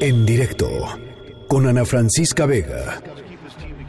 En 0.00 0.24
directo 0.24 0.98
con 1.48 1.66
Ana 1.66 1.84
Francisca 1.84 2.46
Vega. 2.46 3.02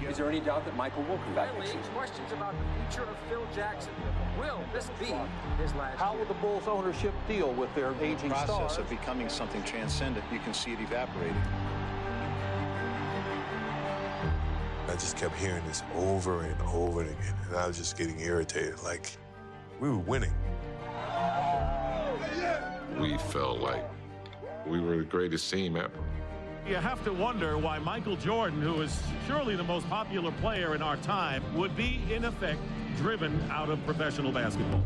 Is 0.09 0.17
there 0.17 0.29
any 0.29 0.39
doubt 0.39 0.65
that 0.65 0.75
Michael 0.75 1.03
will 1.03 1.17
come 1.17 1.35
back 1.35 1.53
next 1.57 1.71
season? 1.71 1.81
Questions 1.93 2.31
about 2.31 2.53
the 2.53 2.89
future 2.89 3.09
of 3.09 3.17
Phil 3.29 3.45
Jackson. 3.53 3.91
Will 4.39 4.59
this 4.73 4.89
be 4.99 5.13
his 5.61 5.73
last 5.75 5.97
How 5.97 6.15
will 6.15 6.25
the 6.25 6.33
Bulls 6.35 6.67
ownership 6.67 7.13
deal 7.27 7.53
with 7.53 7.73
their 7.75 7.93
aging 8.01 8.29
process 8.29 8.73
stars? 8.73 8.77
of 8.77 8.89
becoming 8.89 9.29
something 9.29 9.61
transcendent, 9.63 10.25
you 10.31 10.39
can 10.39 10.53
see 10.53 10.71
it 10.71 10.79
evaporating. 10.79 11.35
I 14.87 14.93
just 14.93 15.17
kept 15.17 15.35
hearing 15.37 15.65
this 15.65 15.83
over 15.95 16.43
and 16.43 16.61
over 16.73 17.01
again, 17.01 17.35
and 17.47 17.57
I 17.57 17.67
was 17.67 17.77
just 17.77 17.97
getting 17.97 18.19
irritated. 18.19 18.81
Like, 18.83 19.17
we 19.79 19.89
were 19.89 19.97
winning. 19.97 20.33
we 22.99 23.17
felt 23.17 23.59
like 23.59 23.83
we 24.67 24.79
were 24.79 24.97
the 24.97 25.03
greatest 25.03 25.51
team 25.51 25.75
ever. 25.75 25.91
You 26.67 26.75
have 26.75 27.03
to 27.03 27.13
wonder 27.13 27.57
why 27.57 27.77
Michael 27.77 28.15
Jordan, 28.15 28.61
who 28.61 28.81
is 28.81 28.99
surely 29.27 29.55
the 29.55 29.63
most 29.63 29.87
popular 29.87 30.31
player 30.41 30.73
in 30.73 30.81
our 30.81 30.97
time, 30.97 31.43
would 31.55 31.75
be, 31.75 32.01
in 32.11 32.25
effect, 32.25 32.59
driven 32.97 33.39
out 33.51 33.69
of 33.69 33.83
professional 33.85 34.31
basketball. 34.31 34.83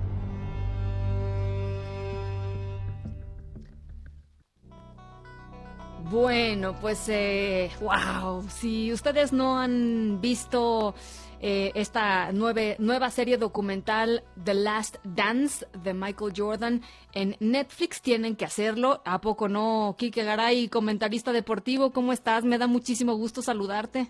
Bueno, 6.10 6.74
pues, 6.74 7.08
eh, 7.08 7.70
wow, 7.80 8.44
si 8.50 8.92
ustedes 8.92 9.32
no 9.32 9.58
han 9.58 10.20
visto 10.20 10.96
eh, 11.42 11.72
esta 11.76 12.32
nueve- 12.34 12.76
nueva 12.80 13.10
serie 13.10 13.38
documental 13.38 14.24
The 14.44 14.54
Last 14.54 14.98
Dance 15.04 15.66
de 15.84 15.94
Michael 15.94 16.34
Jordan 16.36 16.82
en 17.14 17.36
Netflix, 17.40 18.02
tienen 18.02 18.36
que 18.36 18.46
hacerlo. 18.46 19.02
¿A 19.06 19.22
poco 19.22 19.48
no? 19.48 19.96
Kike 19.98 20.24
Garay, 20.24 20.68
comentarista 20.70 21.32
deportivo, 21.32 21.92
¿cómo 21.92 22.12
estás? 22.14 22.44
Me 22.46 22.58
da 22.58 22.68
muchísimo 22.68 23.16
gusto 23.16 23.42
saludarte. 23.42 24.08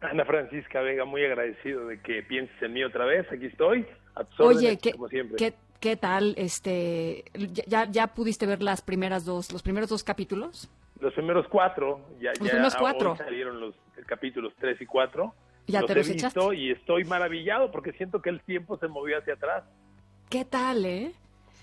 Ana 0.00 0.24
Francisca 0.24 0.80
Vega, 0.80 1.04
muy 1.04 1.24
agradecido 1.24 1.86
de 1.86 2.00
que 2.00 2.22
pienses 2.24 2.60
en 2.60 2.72
mí 2.72 2.82
otra 2.82 3.04
vez. 3.04 3.26
Aquí 3.30 3.46
estoy, 3.46 3.86
Oye, 4.38 4.76
¿qué, 4.78 4.92
como 4.92 5.08
siempre. 5.08 5.36
¿qué, 5.36 5.54
qué 5.78 5.96
tal? 5.96 6.34
Este, 6.36 7.24
ya, 7.68 7.88
ya 7.88 8.08
pudiste 8.08 8.44
ver 8.46 8.62
las 8.62 8.82
primeras 8.82 9.24
dos, 9.24 9.52
los 9.52 9.62
primeros 9.62 9.88
dos 9.88 10.02
capítulos? 10.02 10.68
Los 10.98 11.14
primeros 11.14 11.46
cuatro, 11.48 12.00
ya, 12.20 12.30
Los 12.30 12.38
ya 12.40 12.44
primeros 12.50 12.74
hoy 12.74 12.80
cuatro. 12.80 13.16
salieron 13.16 13.60
los 13.60 13.74
capítulos 14.06 14.52
tres 14.58 14.80
y 14.80 14.86
cuatro. 14.86 15.34
¿Ya 15.66 15.80
los 15.80 15.86
te 15.88 15.92
he 15.92 15.96
los 15.96 16.08
visto 16.08 16.26
echaste? 16.28 16.56
y 16.56 16.70
estoy 16.72 17.04
maravillado 17.04 17.70
porque 17.70 17.92
siento 17.92 18.20
que 18.22 18.30
el 18.30 18.40
tiempo 18.42 18.78
se 18.78 18.88
movió 18.88 19.18
hacia 19.18 19.34
atrás. 19.34 19.64
¿Qué 20.28 20.44
tal, 20.44 20.84
eh? 20.84 21.12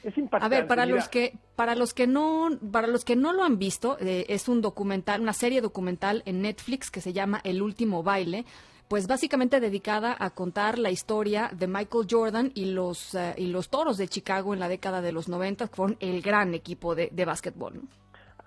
Es 0.04 0.16
A 0.18 0.20
impactante. 0.20 0.56
ver, 0.56 0.68
para 0.68 0.86
mira, 0.86 0.96
los 0.98 1.10
que 1.10 1.34
para 1.56 1.76
los 1.76 1.94
que 1.94 2.08
no 2.08 2.50
para 2.72 2.88
los 2.88 3.04
que 3.04 3.16
no 3.18 3.34
lo 3.34 3.44
han 3.44 3.60
visto, 3.60 3.98
eh, 4.00 4.26
es 4.30 4.48
un 4.48 4.62
documental, 4.62 5.20
una 5.22 5.34
serie 5.34 5.60
documental 5.62 6.24
en 6.26 6.42
Netflix 6.42 6.90
que 6.90 7.02
se 7.02 7.12
llama 7.12 7.42
El 7.44 7.62
último 7.62 8.02
baile, 8.02 8.46
pues 8.88 9.08
básicamente 9.08 9.60
dedicada 9.60 10.16
a 10.18 10.30
contar 10.30 10.80
la 10.80 10.90
historia 10.90 11.50
de 11.54 11.68
Michael 11.68 12.08
Jordan 12.10 12.52
y 12.56 12.72
los 12.72 13.14
eh, 13.14 13.34
y 13.38 13.48
los 13.48 13.70
Toros 13.70 13.98
de 13.98 14.08
Chicago 14.08 14.54
en 14.54 14.62
la 14.62 14.70
década 14.70 15.02
de 15.02 15.12
los 15.12 15.28
90, 15.28 15.68
que 15.68 15.76
fueron 15.76 15.98
el 16.00 16.22
gran 16.22 16.54
equipo 16.54 16.96
de, 16.96 17.10
de 17.12 17.26
básquetbol. 17.26 17.76
¿no? 17.76 17.82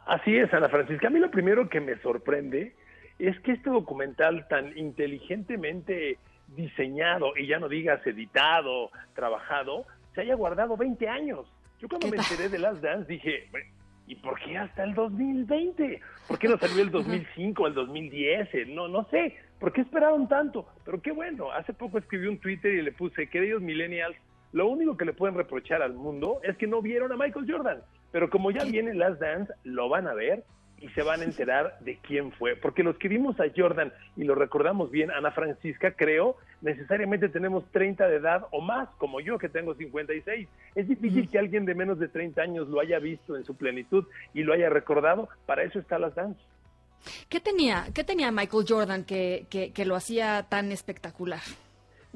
Así 0.07 0.35
es, 0.37 0.53
Ana 0.55 0.69
Francisca. 0.71 1.09
A 1.09 1.11
mí 1.11 1.21
lo 1.21 1.31
primero 1.31 1.69
que 1.69 1.81
me 1.81 1.99
sorprende 2.01 2.75
es 3.29 3.39
que 3.41 3.53
este 3.53 3.71
documental 3.71 4.47
tan 4.49 4.77
inteligentemente 4.77 6.19
diseñado, 6.49 7.33
y 7.37 7.47
ya 7.47 7.59
no 7.59 7.69
digas 7.69 8.07
editado, 8.07 8.91
trabajado, 9.15 9.87
se 10.15 10.21
haya 10.23 10.35
guardado 10.35 10.77
20 10.77 11.09
años. 11.09 11.47
Yo 11.81 11.89
cuando 11.89 12.07
¿Qué 12.11 12.17
me 12.17 12.23
enteré 12.23 12.49
de 12.49 12.59
Last 12.59 12.83
Dance 12.83 13.11
dije, 13.11 13.49
"Bueno, 13.51 13.67
¿y 14.07 14.17
por 14.17 14.39
qué 14.41 14.59
hasta 14.59 14.85
el 14.85 14.95
2020? 14.95 16.01
¿Por 16.29 16.39
qué 16.39 16.49
no 16.49 16.59
salió 16.59 16.83
el 16.83 16.91
2005 17.27 17.63
o 17.63 17.67
el 17.67 17.75
2010? 17.75 18.55
Eh, 18.55 18.67
No, 18.69 18.89
no 18.89 19.05
sé. 19.11 19.37
¿Por 19.59 19.73
qué 19.73 19.81
esperaron 19.83 20.29
tanto? 20.29 20.67
Pero 20.85 21.01
qué 21.01 21.13
bueno. 21.13 21.51
Hace 21.53 21.73
poco 21.73 21.99
escribí 21.99 22.27
un 22.27 22.39
Twitter 22.39 22.75
y 22.75 22.83
le 22.83 22.93
puse, 22.93 23.29
queridos 23.29 23.63
millennials, 23.63 24.17
lo 24.53 24.67
único 24.69 24.97
que 24.97 25.05
le 25.05 25.13
pueden 25.13 25.37
reprochar 25.37 25.81
al 25.83 25.95
mundo 25.95 26.41
es 26.43 26.57
que 26.57 26.67
no 26.67 26.83
vieron 26.83 27.13
a 27.13 27.17
Michael 27.17 27.51
Jordan. 27.51 27.81
Pero 28.11 28.29
como 28.29 28.51
ya 28.51 28.65
viene 28.65 28.93
Last 28.95 29.21
Dance, 29.21 29.53
lo 29.65 29.89
van 29.89 30.07
a 30.09 30.15
ver 30.15 30.45
y 30.83 30.89
se 30.91 31.03
van 31.03 31.21
a 31.21 31.25
enterar 31.25 31.79
de 31.81 31.97
quién 31.99 32.33
fue. 32.33 32.57
Porque 32.57 32.83
los 32.83 32.99
que 32.99 33.09
vimos 33.09 33.39
a 33.41 33.45
Jordan 33.57 33.93
y 34.17 34.25
lo 34.25 34.35
recordamos 34.35 34.91
bien, 34.91 35.11
Ana 35.11 35.31
Francisca, 35.31 35.93
creo, 35.93 36.37
necesariamente 36.61 37.29
tenemos 37.29 37.65
30 37.71 38.09
de 38.09 38.17
edad 38.17 38.47
o 38.51 38.61
más, 38.61 38.89
como 38.99 39.21
yo 39.21 39.39
que 39.39 39.49
tengo 39.49 39.75
56. 39.75 40.49
Es 40.75 40.89
difícil 40.89 41.31
que 41.31 41.39
alguien 41.39 41.65
de 41.65 41.75
menos 41.75 41.99
de 41.99 42.09
30 42.09 42.43
años 42.43 42.69
lo 42.69 42.81
haya 42.81 42.99
visto 42.99 43.37
en 43.37 43.45
su 43.45 43.57
plenitud 43.57 44.05
y 44.35 44.43
lo 44.43 44.53
haya 44.53 44.69
recordado. 44.69 45.29
Para 45.47 45.63
eso 45.63 45.79
está 45.79 45.99
Last 45.99 46.17
Dance. 46.17 46.41
¿Qué 47.29 47.41
tenía 47.41 47.87
qué 47.95 48.05
tenía 48.05 48.31
Michael 48.31 48.65
Jordan 48.69 49.05
que, 49.05 49.47
que, 49.51 49.73
que 49.73 49.85
lo 49.85 49.97
hacía 49.97 50.47
tan 50.49 50.71
espectacular? 50.71 51.41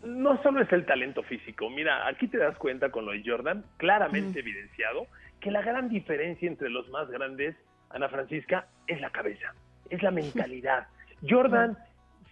no 0.04 0.40
solo 0.42 0.62
es 0.62 0.72
el 0.72 0.84
talento 0.84 1.22
físico, 1.22 1.70
mira, 1.70 2.06
aquí 2.06 2.28
te 2.28 2.38
das 2.38 2.56
cuenta 2.58 2.90
con 2.90 3.06
lo 3.06 3.12
de 3.12 3.22
Jordan, 3.24 3.64
claramente 3.76 4.40
evidenciado, 4.40 5.06
que 5.40 5.50
la 5.50 5.62
gran 5.62 5.88
diferencia 5.88 6.48
entre 6.48 6.70
los 6.70 6.88
más 6.90 7.08
grandes, 7.10 7.56
Ana 7.90 8.08
Francisca, 8.08 8.66
es 8.86 9.00
la 9.00 9.10
cabeza, 9.10 9.54
es 9.90 10.02
la 10.02 10.10
mentalidad. 10.12 10.86
Jordan 11.28 11.76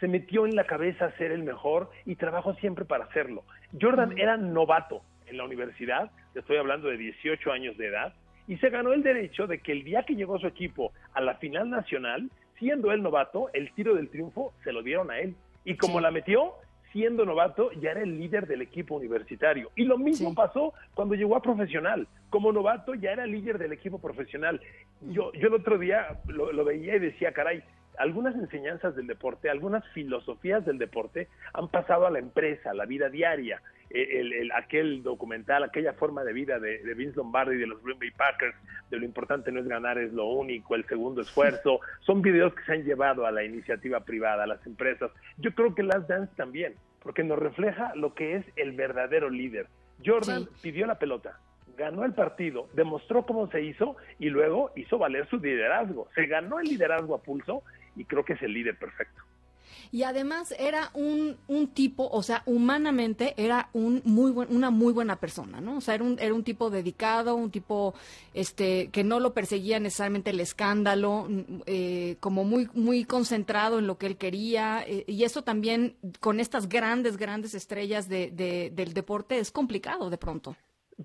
se 0.00 0.08
metió 0.08 0.44
en 0.46 0.56
la 0.56 0.64
cabeza 0.64 1.06
a 1.06 1.16
ser 1.16 1.32
el 1.32 1.42
mejor 1.44 1.90
y 2.04 2.16
trabajó 2.16 2.54
siempre 2.54 2.84
para 2.84 3.04
hacerlo. 3.04 3.44
Jordan 3.80 4.18
era 4.18 4.36
novato 4.36 5.02
en 5.26 5.36
la 5.38 5.44
universidad, 5.44 6.10
te 6.32 6.40
estoy 6.40 6.56
hablando 6.58 6.88
de 6.88 6.96
18 6.98 7.52
años 7.52 7.76
de 7.78 7.86
edad, 7.86 8.14
y 8.46 8.56
se 8.58 8.68
ganó 8.68 8.92
el 8.92 9.02
derecho 9.02 9.46
de 9.46 9.58
que 9.60 9.72
el 9.72 9.84
día 9.84 10.02
que 10.02 10.16
llegó 10.16 10.38
su 10.38 10.46
equipo 10.46 10.92
a 11.14 11.20
la 11.22 11.36
final 11.36 11.70
nacional, 11.70 12.30
siendo 12.58 12.92
él 12.92 13.02
novato, 13.02 13.48
el 13.54 13.72
tiro 13.72 13.94
del 13.94 14.10
triunfo 14.10 14.52
se 14.64 14.72
lo 14.72 14.82
dieron 14.82 15.10
a 15.10 15.18
él. 15.18 15.34
Y 15.64 15.76
como 15.76 15.98
Sí. 15.98 16.02
la 16.02 16.10
metió, 16.10 16.52
siendo 16.94 17.24
novato, 17.26 17.72
ya 17.72 17.90
era 17.90 18.02
el 18.02 18.16
líder 18.18 18.46
del 18.46 18.62
equipo 18.62 18.94
universitario. 18.94 19.68
Y 19.74 19.84
lo 19.84 19.98
mismo 19.98 20.30
Sí. 20.30 20.36
pasó 20.36 20.72
cuando 20.94 21.16
llegó 21.16 21.34
a 21.34 21.42
profesional. 21.42 22.06
Como 22.30 22.52
novato, 22.52 22.94
ya 22.94 23.10
era 23.10 23.26
líder 23.26 23.58
del 23.58 23.72
equipo 23.72 23.98
profesional. 23.98 24.60
Yo, 25.00 25.32
yo 25.32 25.48
el 25.48 25.54
otro 25.54 25.76
día 25.76 26.20
lo, 26.28 26.52
lo 26.52 26.64
veía 26.64 26.94
y 26.94 27.00
decía, 27.00 27.32
caray, 27.32 27.64
algunas 27.98 28.36
enseñanzas 28.36 28.94
del 28.94 29.08
deporte, 29.08 29.50
algunas 29.50 29.84
filosofías 29.88 30.64
del 30.64 30.78
deporte 30.78 31.26
han 31.52 31.66
pasado 31.68 32.06
a 32.06 32.10
la 32.12 32.20
empresa, 32.20 32.70
a 32.70 32.74
la 32.74 32.86
vida 32.86 33.08
diaria. 33.08 33.60
Eh, 33.94 34.18
El, 34.20 34.32
el- 34.32 34.52
aquel 34.52 35.02
documental, 35.04 35.62
aquella 35.62 35.92
forma 35.94 36.24
de 36.24 36.32
vida 36.32 36.58
de, 36.58 36.78
de 36.82 36.94
Vince 36.94 37.16
Lombardi, 37.16 37.56
de 37.56 37.66
los 37.68 37.80
Green 37.82 37.98
Bay 37.98 38.10
Packers, 38.10 38.56
de 38.90 38.98
lo 38.98 39.04
importante 39.04 39.52
no 39.52 39.60
es 39.60 39.68
ganar, 39.68 39.96
es 39.98 40.12
lo 40.12 40.26
único, 40.26 40.74
el 40.74 40.84
segundo 40.86 41.20
esfuerzo, 41.22 41.78
son 42.00 42.20
videos 42.20 42.52
que 42.54 42.64
se 42.64 42.72
han 42.72 42.84
llevado 42.84 43.24
a 43.24 43.30
la 43.30 43.44
iniciativa 43.44 44.00
privada, 44.00 44.42
a 44.42 44.46
las 44.48 44.66
empresas. 44.66 45.10
Yo 45.38 45.54
creo 45.54 45.74
que 45.76 45.84
Last 45.84 46.08
Dance 46.08 46.32
también, 46.36 46.74
porque 47.04 47.22
nos 47.22 47.38
refleja 47.38 47.94
lo 47.94 48.14
que 48.14 48.34
es 48.36 48.44
el 48.56 48.72
verdadero 48.72 49.30
líder. 49.30 49.68
Jordan 50.04 50.44
Sí. 50.56 50.70
pidió 50.70 50.86
la 50.86 50.98
pelota, 50.98 51.38
ganó 51.78 52.04
el 52.04 52.14
partido, 52.14 52.68
demostró 52.72 53.24
cómo 53.24 53.48
se 53.50 53.62
hizo 53.62 53.96
y 54.18 54.28
luego 54.28 54.72
hizo 54.74 54.98
valer 54.98 55.28
su 55.28 55.36
liderazgo. 55.38 56.08
Se 56.16 56.26
ganó 56.26 56.58
el 56.58 56.66
liderazgo 56.66 57.14
a 57.14 57.22
pulso 57.22 57.62
y 57.94 58.04
creo 58.06 58.24
que 58.24 58.32
es 58.32 58.42
el 58.42 58.52
líder 58.54 58.76
perfecto. 58.76 59.22
Y 59.92 60.02
además 60.02 60.54
era 60.58 60.90
un, 60.94 61.36
un 61.48 61.68
tipo, 61.68 62.08
o 62.08 62.22
sea, 62.22 62.42
humanamente 62.46 63.34
era 63.36 63.68
un 63.72 64.02
muy 64.04 64.30
buen, 64.32 64.54
una 64.54 64.70
muy 64.70 64.92
buena 64.92 65.16
persona, 65.16 65.60
¿no? 65.60 65.76
O 65.76 65.80
sea, 65.80 65.94
era 65.94 66.04
un, 66.04 66.18
era 66.18 66.34
un 66.34 66.44
tipo 66.44 66.70
dedicado, 66.70 67.34
un 67.36 67.50
tipo 67.50 67.94
este 68.32 68.90
que 68.90 69.04
no 69.04 69.20
lo 69.20 69.32
perseguía 69.34 69.78
necesariamente 69.80 70.30
el 70.30 70.40
escándalo, 70.40 71.28
eh, 71.66 72.16
como 72.20 72.44
muy, 72.44 72.68
muy 72.74 73.04
concentrado 73.04 73.78
en 73.78 73.86
lo 73.86 73.98
que 73.98 74.06
él 74.06 74.16
quería. 74.16 74.82
eh, 74.86 75.04
y 75.06 75.24
eso 75.24 75.42
también 75.42 75.96
con 76.20 76.40
estas 76.40 76.68
grandes, 76.68 77.16
grandes 77.16 77.54
estrellas 77.54 78.08
de, 78.08 78.30
de- 78.30 78.70
del 78.74 78.94
deporte 78.94 79.38
es 79.38 79.50
complicado 79.50 80.10
de 80.10 80.18
pronto. 80.18 80.56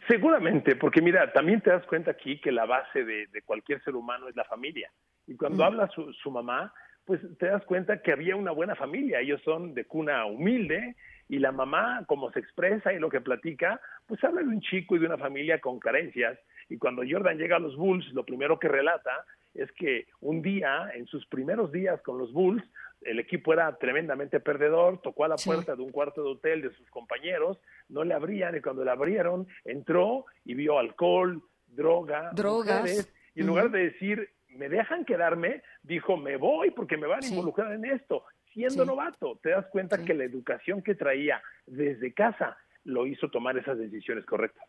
Seguramente, 0.08 0.76
porque 0.76 1.02
mira, 1.02 1.32
también 1.34 1.62
te 1.62 1.72
das 1.72 1.86
cuenta 1.88 2.12
aquí 2.12 2.40
que 2.40 2.52
la 2.52 2.66
base 2.66 3.04
de, 3.04 3.26
de 3.28 3.42
cualquier 3.42 3.84
ser 3.84 3.96
humano 3.96 4.28
es 4.30 4.36
la 4.36 4.44
familia. 4.46 4.92
Y 5.26 5.36
cuando 5.36 5.64
Mm. 5.64 5.66
habla 5.66 5.90
su, 5.94 6.14
su 6.14 6.30
mamá, 6.32 6.72
pues 7.10 7.22
te 7.40 7.48
das 7.48 7.66
cuenta 7.66 8.04
que 8.04 8.12
había 8.12 8.36
una 8.36 8.52
buena 8.52 8.76
familia. 8.76 9.20
Ellos 9.20 9.42
son 9.44 9.74
de 9.74 9.86
cuna 9.86 10.28
humilde 10.28 10.96
y 11.28 11.40
la 11.40 11.52
mamá, 11.52 12.04
como 12.06 12.32
se 12.32 12.38
expresa 12.40 12.94
y 12.94 13.00
lo 13.00 13.10
que 13.10 13.20
platica, 13.20 13.82
pues 14.06 14.24
habla 14.24 14.42
de 14.42 14.48
un 14.50 14.62
chico 14.62 14.96
y 14.96 15.00
de 15.00 15.08
una 15.08 15.18
familia 15.18 15.60
con 15.60 15.80
carencias. 15.80 16.38
Y 16.70 16.78
cuando 16.78 17.02
Jordan 17.10 17.40
llega 17.40 17.56
a 17.56 17.60
los 17.60 17.76
Bulls, 17.76 18.06
lo 18.14 18.24
primero 18.24 18.60
que 18.60 18.68
relata 18.68 19.26
es 19.56 19.72
que 19.72 20.06
un 20.22 20.44
día, 20.44 20.92
en 20.94 21.08
sus 21.08 21.26
primeros 21.26 21.72
días 21.72 22.00
con 22.04 22.20
los 22.20 22.32
Bulls, 22.32 22.64
el 23.02 23.18
equipo 23.20 23.54
era 23.54 23.76
tremendamente 23.80 24.40
perdedor, 24.40 25.02
tocó 25.02 25.26
a 25.26 25.30
la 25.30 25.40
Sí. 25.40 25.50
puerta 25.50 25.76
de 25.76 25.82
un 25.82 25.92
cuarto 25.92 26.22
de 26.22 26.30
hotel 26.30 26.62
de 26.62 26.70
sus 26.76 26.88
compañeros, 26.92 27.58
no 27.88 28.04
le 28.04 28.14
abrían 28.14 28.56
y 28.56 28.62
cuando 28.62 28.86
le 28.86 28.92
abrieron, 28.92 29.48
entró 29.66 30.26
y 30.46 30.54
vio 30.54 30.78
alcohol, 30.78 31.42
droga, 31.66 32.30
Drogas. 32.36 32.82
mujeres, 32.82 33.12
y 33.34 33.42
en 33.42 33.48
lugar 33.48 33.72
de 33.72 33.86
decir, 33.86 34.30
me 34.60 34.70
dejan 34.70 35.06
quedarme, 35.06 35.64
dijo, 35.84 36.18
me 36.18 36.36
voy 36.38 36.72
porque 36.72 36.98
me 36.98 37.08
van 37.08 37.20
a 37.20 37.22
Sí. 37.22 37.34
involucrar 37.34 37.72
en 37.74 37.86
esto. 37.86 38.24
Siendo 38.54 38.84
Sí. 38.84 38.90
novato, 38.90 39.40
te 39.42 39.50
das 39.52 39.66
cuenta 39.68 39.98
Sí. 39.98 40.06
que 40.06 40.14
la 40.14 40.26
educación 40.26 40.82
que 40.84 40.96
traía 40.96 41.42
desde 41.66 42.14
casa 42.14 42.58
lo 42.84 43.08
hizo 43.08 43.30
tomar 43.30 43.58
esas 43.58 43.78
decisiones 43.78 44.26
correctas. 44.26 44.66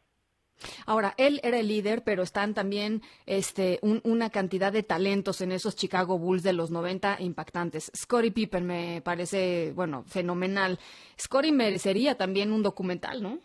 Ahora, 0.87 1.15
él 1.17 1.41
era 1.43 1.59
el 1.59 1.69
líder, 1.69 2.03
pero 2.05 2.23
están 2.23 2.53
también 2.53 3.01
este, 3.25 3.79
un- 3.81 4.03
una 4.05 4.29
cantidad 4.29 4.71
de 4.73 4.83
talentos 4.83 5.41
en 5.41 5.53
esos 5.53 5.75
Chicago 5.75 6.19
Bulls 6.19 6.43
de 6.43 6.53
los 6.53 6.71
90 6.71 7.17
impactantes. 7.19 7.91
Scottie 7.97 8.31
Pippen 8.33 8.67
me 8.67 9.01
parece, 9.03 9.73
bueno, 9.75 10.03
fenomenal. 10.05 10.79
Scottie 11.19 11.53
merecería 11.53 12.17
también 12.17 12.53
un 12.53 12.63
documental, 12.63 13.23
¿no? 13.23 13.39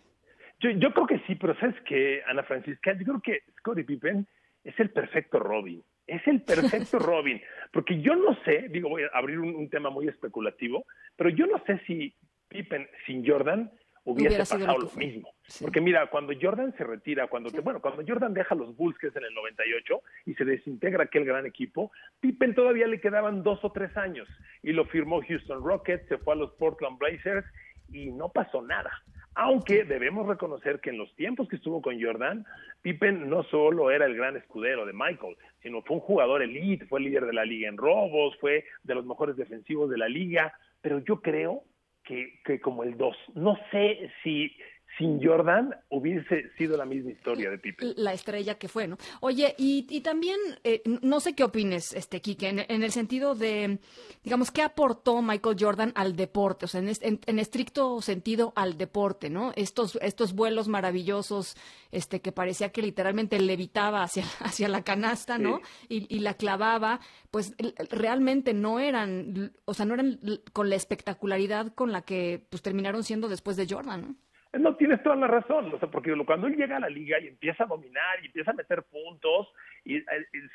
Yo, 0.59 0.71
yo 0.71 0.91
creo 0.93 1.07
que 1.07 1.19
sí, 1.25 1.35
pero 1.35 1.57
¿sabes 1.59 1.75
qué, 1.87 2.21
Ana 2.27 2.43
Francisca? 2.43 2.91
Yo 2.97 3.05
creo 3.05 3.21
que 3.21 3.39
Scottie 3.59 3.85
Pippen 3.85 4.27
es 4.65 4.77
el 4.79 4.89
perfecto 4.89 5.39
Robin. 5.39 5.81
Es 6.07 6.27
el 6.27 6.41
perfecto 6.41 6.99
Robin. 6.99 7.41
Porque 7.71 8.01
yo 8.01 8.15
no 8.15 8.35
sé, 8.43 8.67
digo, 8.69 8.89
voy 8.89 9.03
a 9.03 9.17
abrir 9.17 9.39
un, 9.39 9.55
un 9.55 9.69
tema 9.69 9.89
muy 9.89 10.07
especulativo, 10.09 10.85
pero 11.15 11.29
yo 11.29 11.47
no 11.47 11.63
sé 11.65 11.79
si 11.87 12.13
Pippen 12.49 12.87
sin 13.05 13.25
Jordan 13.25 13.71
hubiese 14.07 14.27
Hubiera 14.35 14.43
pasado 14.43 14.77
lo 14.77 14.89
mismo. 14.91 15.29
Sí. 15.47 15.63
Porque 15.63 15.81
mira, 15.81 16.05
cuando 16.11 16.31
Jordan 16.39 16.75
se 16.77 16.83
retira, 16.83 17.25
cuando 17.27 17.49
te- 17.49 17.61
bueno, 17.61 17.81
cuando 17.81 18.03
Jordan 18.07 18.35
deja 18.35 18.53
los 18.53 18.75
Bulls, 18.75 18.97
que 18.99 19.07
es 19.07 19.15
en 19.15 19.23
el 19.23 19.33
98, 19.33 19.99
y 20.27 20.35
se 20.35 20.45
desintegra 20.45 21.05
aquel 21.05 21.25
gran 21.25 21.47
equipo, 21.47 21.91
Pippen 22.19 22.53
todavía 22.53 22.85
le 22.85 23.01
quedaban 23.01 23.41
dos 23.41 23.63
o 23.63 23.71
tres 23.71 23.95
años 23.97 24.27
y 24.61 24.73
lo 24.73 24.85
firmó 24.85 25.21
Houston 25.27 25.63
Rockets, 25.63 26.07
se 26.07 26.19
fue 26.19 26.33
a 26.35 26.37
los 26.37 26.51
Portland 26.53 26.99
Blazers 26.99 27.45
y 27.91 28.11
no 28.11 28.29
pasó 28.29 28.61
nada. 28.61 28.91
Aunque 29.35 29.83
debemos 29.83 30.27
reconocer 30.27 30.79
que 30.79 30.91
en 30.91 30.97
los 30.97 31.13
tiempos 31.15 31.49
que 31.49 31.57
estuvo 31.57 31.81
con 31.81 32.01
Jordan, 32.01 32.45
Pippen 32.81 33.29
no 33.29 33.43
solo 33.43 33.91
era 33.91 34.05
el 34.05 34.15
gran 34.15 34.37
escudero 34.37 34.85
de 34.85 34.93
Michael, 34.93 35.35
sino 35.61 35.81
fue 35.81 35.97
un 35.97 36.01
jugador 36.01 36.41
elite, 36.41 36.85
fue 36.85 37.01
líder 37.01 37.25
de 37.25 37.33
la 37.33 37.43
liga 37.43 37.67
en 37.67 37.77
robos, 37.77 38.37
fue 38.39 38.63
de 38.83 38.95
los 38.95 39.05
mejores 39.05 39.35
defensivos 39.35 39.89
de 39.89 39.97
la 39.97 40.07
liga, 40.07 40.53
pero 40.81 40.99
yo 40.99 41.21
creo 41.21 41.63
que, 42.03 42.39
que 42.45 42.61
como 42.61 42.83
el 42.83 42.95
2. 42.95 43.17
No 43.35 43.57
sé 43.71 44.09
si 44.23 44.55
sin 44.97 45.21
Jordan 45.23 45.75
hubiese 45.89 46.51
sido 46.57 46.77
la 46.77 46.85
misma 46.85 47.11
historia 47.11 47.49
de 47.49 47.57
Pippen. 47.57 47.93
la 47.97 48.13
estrella 48.13 48.55
que 48.57 48.67
fue, 48.67 48.87
¿no? 48.87 48.97
Oye, 49.21 49.53
y, 49.57 49.85
y 49.89 50.01
también, 50.01 50.37
eh, 50.63 50.81
no 51.01 51.19
sé 51.19 51.33
qué 51.35 51.43
opines, 51.43 51.93
este, 51.93 52.21
Quique, 52.21 52.47
en, 52.49 52.59
en 52.67 52.83
el 52.83 52.91
sentido 52.91 53.35
de, 53.35 53.79
digamos, 54.23 54.51
¿qué 54.51 54.61
aportó 54.61 55.21
Michael 55.21 55.57
Jordan 55.59 55.91
al 55.95 56.15
deporte? 56.15 56.65
O 56.65 56.67
sea, 56.67 56.79
en, 56.81 56.89
en- 57.01 57.19
en 57.25 57.39
estricto 57.39 58.01
sentido 58.01 58.53
al 58.55 58.77
deporte, 58.77 59.29
¿no? 59.29 59.51
Estos, 59.55 59.97
estos 60.01 60.33
vuelos 60.33 60.67
maravillosos, 60.67 61.57
este, 61.91 62.21
que 62.21 62.31
parecía 62.31 62.69
que 62.69 62.81
literalmente 62.81 63.39
levitaba 63.39 64.03
hacia, 64.03 64.23
hacia 64.39 64.67
la 64.69 64.83
canasta, 64.83 65.37
¿no? 65.37 65.61
Y, 65.89 66.13
y 66.15 66.19
la 66.19 66.35
clavaba, 66.35 66.99
pues 67.31 67.53
realmente 67.89 68.53
no 68.53 68.79
eran, 68.79 69.51
o 69.65 69.73
sea, 69.73 69.85
no 69.85 69.93
eran 69.93 70.19
con 70.53 70.69
la 70.69 70.75
espectacularidad 70.75 71.73
con 71.73 71.91
la 71.91 72.01
que, 72.03 72.45
pues, 72.49 72.61
terminaron 72.61 73.03
siendo 73.03 73.27
después 73.27 73.57
de 73.57 73.67
Jordan, 73.69 74.01
¿no? 74.01 74.15
No 74.59 74.75
tienes 74.75 75.01
toda 75.03 75.15
la 75.15 75.27
razón, 75.27 75.73
o 75.73 75.79
sea, 75.79 75.89
porque 75.89 76.13
cuando 76.25 76.47
él 76.47 76.55
llega 76.55 76.77
a 76.77 76.79
la 76.79 76.89
liga 76.89 77.19
y 77.19 77.27
empieza 77.27 77.63
a 77.63 77.67
dominar 77.67 78.19
y 78.21 78.27
empieza 78.27 78.51
a 78.51 78.53
meter 78.53 78.83
puntos 78.83 79.47
y, 79.83 79.97
eh, 79.97 80.03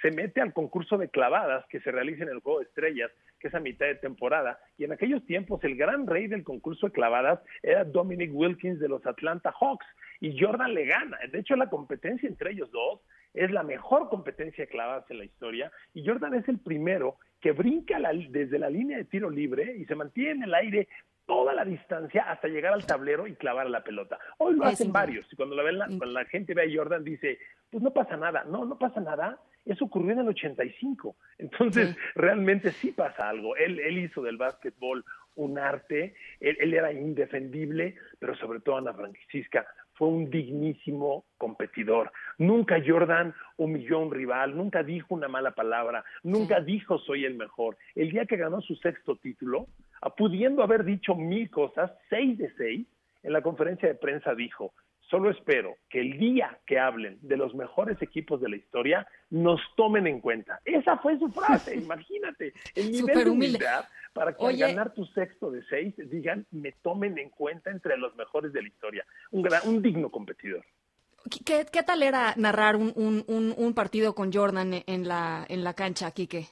se 0.00 0.11
mete 0.11 0.41
al 0.41 0.52
concurso 0.52 0.97
de 0.97 1.08
clavadas 1.08 1.64
que 1.69 1.81
se 1.81 1.91
realiza 1.91 2.23
en 2.23 2.31
el 2.31 2.41
Juego 2.41 2.61
de 2.61 2.64
Estrellas, 2.67 3.11
que 3.38 3.49
es 3.49 3.55
a 3.55 3.61
mitad 3.61 3.87
de 3.87 3.97
temporada, 3.97 4.58
y 4.79 4.85
en 4.85 4.93
aquellos 4.93 5.25
tiempos 5.26 5.62
el 5.64 5.76
gran 5.76 6.06
rey 6.06 6.29
del 6.29 6.44
concurso 6.44 6.87
de 6.87 6.93
clavadas 6.93 7.41
era 7.62 7.85
Dominic 7.85 8.31
Wilkins 8.32 8.81
de 8.81 8.88
los 8.88 9.05
Atlanta 9.06 9.52
Hawks 9.61 9.87
y 10.20 10.38
Jordan 10.38 10.75
le 10.75 10.87
gana. 10.87 11.19
De 11.31 11.38
hecho, 11.38 11.56
la 11.56 11.69
competencia 11.70 12.29
entre 12.29 12.52
ellos 12.52 12.70
dos 12.70 13.00
es 13.35 13.50
la 13.50 13.62
mejor 13.62 14.08
competencia 14.08 14.64
de 14.64 14.70
clavadas 14.70 15.11
en 15.11 15.19
la 15.19 15.25
historia 15.25 15.70
y 15.94 16.06
Jordan 16.06 16.35
es 16.35 16.49
el 16.49 16.58
primero 16.58 17.17
que 17.41 17.52
brinca 17.52 17.99
la- 17.99 18.12
desde 18.12 18.58
la 18.58 18.69
línea 18.69 18.99
de 18.99 19.05
tiro 19.05 19.31
libre 19.31 19.76
y 19.79 19.85
se 19.87 19.94
mantiene 19.94 20.31
en 20.32 20.43
el 20.44 20.55
aire 20.55 20.88
toda 21.31 21.55
la 21.55 21.65
distancia 21.65 22.25
hasta 22.29 22.49
llegar 22.49 22.73
al 22.73 22.85
tablero 22.85 23.25
y 23.29 23.37
clavar 23.37 23.71
la 23.71 23.85
pelota. 23.85 24.19
Hoy 24.38 24.56
lo 24.56 24.65
hacen 24.65 24.91
varios 24.91 25.32
y 25.32 25.37
cuando 25.37 25.55
la, 25.55 25.62
ven 25.62 25.79
la, 25.79 25.87
cuando 25.87 26.06
la 26.06 26.25
gente 26.25 26.55
ve 26.55 26.62
a 26.65 26.77
Jordan 26.77 27.05
dice, 27.05 27.38
pues 27.71 27.85
no 27.85 27.93
pasa 27.93 28.17
nada. 28.17 28.43
No, 28.49 28.65
no 28.65 28.77
pasa 28.77 29.00
nada. 29.00 29.38
Eso 29.65 29.85
ocurrió 29.85 30.11
en 30.11 30.19
el 30.19 30.29
85. 30.29 31.15
Entonces, 31.38 31.91
Sí. 31.91 31.97
realmente 32.17 32.73
sí 32.73 32.91
pasa 32.91 33.29
algo. 33.29 33.55
Él, 33.55 33.79
él 33.79 33.99
hizo 33.99 34.23
del 34.23 34.38
básquetbol 34.38 35.05
un 35.37 35.56
arte, 35.56 36.17
él, 36.41 36.56
él 36.61 36.75
era 36.75 36.93
indefendible, 36.93 37.94
pero 38.19 38.35
sobre 38.35 38.59
todo 38.59 38.79
Ana 38.79 38.93
Francisca 38.93 39.69
fue 39.93 40.09
un 40.09 40.31
dignísimo 40.31 41.26
competidor. 41.38 42.11
Nunca 42.38 42.83
Jordan 42.85 43.33
humilló 43.56 43.99
a 43.99 44.03
un 44.03 44.11
rival, 44.12 44.56
nunca 44.56 44.83
dijo 44.83 45.15
una 45.15 45.29
mala 45.29 45.53
palabra, 45.53 46.05
nunca 46.25 46.59
dijo 46.61 46.99
soy 46.99 47.25
el 47.25 47.37
mejor. 47.37 47.76
El 47.94 48.11
día 48.11 48.26
que 48.26 48.37
ganó 48.37 48.61
su 48.62 48.75
sexto 48.75 49.15
título, 49.15 49.69
pudiendo 50.17 50.62
haber 50.62 50.85
dicho 50.85 51.14
mil 51.14 51.50
cosas, 51.50 51.91
seis 52.08 52.38
de 52.38 52.52
seis, 52.56 52.87
en 53.23 53.32
la 53.32 53.43
conferencia 53.43 53.88
de 53.88 53.94
prensa 53.94 54.35
dijo, 54.35 54.73
solo 55.11 55.31
espero 55.31 55.76
que 55.91 56.00
el 56.00 56.19
día 56.19 56.58
que 56.67 56.79
hablen 56.79 57.19
de 57.20 57.37
los 57.37 57.55
mejores 57.55 58.00
equipos 58.00 58.41
de 58.41 58.49
la 58.49 58.56
historia, 58.56 59.06
nos 59.29 59.61
tomen 59.76 60.06
en 60.06 60.20
cuenta. 60.20 60.61
Esa 60.64 60.97
fue 60.99 61.19
su 61.19 61.29
frase, 61.29 61.76
imagínate, 61.76 62.55
el 62.75 62.93
nivel 62.93 63.25
de 63.25 63.31
humildad 63.31 63.85
para 64.14 64.32
que 64.32 64.44
Oye. 64.44 64.64
al 64.64 64.70
ganar 64.70 64.94
tu 64.94 65.05
sexto 65.06 65.50
de 65.50 65.62
seis 65.69 65.94
digan, 65.97 66.47
me 66.50 66.73
tomen 66.73 67.19
en 67.19 67.31
cuenta 67.31 67.70
entre 67.70 67.97
los 67.99 68.14
mejores 68.17 68.52
de 68.52 68.62
la 68.62 68.69
historia. 68.69 69.05
Un, 69.32 69.43
gran, 69.43 69.61
un 69.67 69.82
digno 69.82 70.11
competidor. 70.11 70.64
¿Qué, 71.44 71.67
qué 71.70 71.82
tal 71.82 72.02
era 72.02 72.32
narrar 72.37 72.76
un, 72.76 72.93
un, 72.97 73.25
un, 73.26 73.55
un 73.56 73.75
partido 73.75 74.14
con 74.14 74.32
Jordan 74.32 74.82
en 74.87 75.06
la, 75.06 75.44
en 75.49 75.64
la 75.64 75.75
cancha, 75.75 76.11
Quique? 76.12 76.47